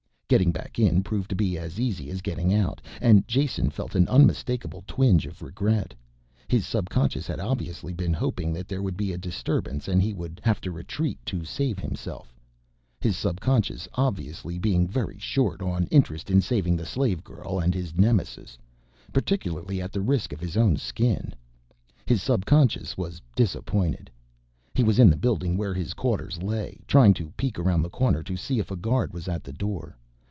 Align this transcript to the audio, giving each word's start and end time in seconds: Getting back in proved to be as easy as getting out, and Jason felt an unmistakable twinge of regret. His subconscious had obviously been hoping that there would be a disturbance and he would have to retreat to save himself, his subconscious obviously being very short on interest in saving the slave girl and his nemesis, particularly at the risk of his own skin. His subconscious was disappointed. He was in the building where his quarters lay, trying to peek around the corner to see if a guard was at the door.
Getting 0.31 0.53
back 0.53 0.79
in 0.79 1.03
proved 1.03 1.27
to 1.31 1.35
be 1.35 1.57
as 1.57 1.77
easy 1.77 2.09
as 2.09 2.21
getting 2.21 2.53
out, 2.53 2.79
and 3.01 3.27
Jason 3.27 3.69
felt 3.69 3.95
an 3.95 4.07
unmistakable 4.07 4.81
twinge 4.87 5.25
of 5.25 5.41
regret. 5.41 5.93
His 6.47 6.65
subconscious 6.65 7.27
had 7.27 7.41
obviously 7.41 7.91
been 7.93 8.13
hoping 8.13 8.53
that 8.53 8.69
there 8.69 8.81
would 8.81 8.95
be 8.95 9.11
a 9.11 9.17
disturbance 9.17 9.89
and 9.89 10.01
he 10.01 10.13
would 10.13 10.39
have 10.41 10.61
to 10.61 10.71
retreat 10.71 11.19
to 11.25 11.43
save 11.43 11.79
himself, 11.79 12.33
his 13.01 13.17
subconscious 13.17 13.89
obviously 13.95 14.57
being 14.57 14.87
very 14.87 15.17
short 15.19 15.61
on 15.61 15.83
interest 15.87 16.31
in 16.31 16.39
saving 16.39 16.77
the 16.77 16.85
slave 16.85 17.25
girl 17.25 17.59
and 17.59 17.73
his 17.75 17.97
nemesis, 17.97 18.57
particularly 19.11 19.81
at 19.81 19.91
the 19.91 19.99
risk 20.01 20.31
of 20.31 20.39
his 20.39 20.55
own 20.55 20.77
skin. 20.77 21.33
His 22.05 22.23
subconscious 22.23 22.95
was 22.95 23.21
disappointed. 23.35 24.09
He 24.75 24.83
was 24.85 24.97
in 24.97 25.09
the 25.09 25.17
building 25.17 25.57
where 25.57 25.73
his 25.73 25.93
quarters 25.93 26.41
lay, 26.41 26.79
trying 26.87 27.13
to 27.15 27.31
peek 27.31 27.59
around 27.59 27.81
the 27.81 27.89
corner 27.89 28.23
to 28.23 28.37
see 28.37 28.59
if 28.59 28.71
a 28.71 28.77
guard 28.77 29.11
was 29.11 29.27
at 29.27 29.43
the 29.43 29.51
door. 29.51 29.97